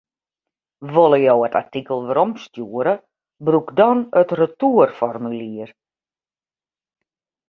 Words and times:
Wolle 0.93 1.17
jo 1.23 1.35
it 1.47 1.57
artikel 1.59 1.99
weromstjoere, 2.07 2.95
brûk 3.45 3.67
dan 3.79 3.97
it 4.21 4.29
retoerformulier. 4.39 5.69